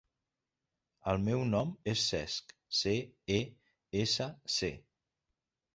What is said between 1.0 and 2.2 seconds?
El meu nom és